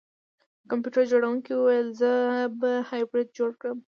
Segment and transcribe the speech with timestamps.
[0.61, 2.11] د کمپیوټر جوړونکي وویل زه
[2.59, 3.79] به هایبریډ جوړ کړم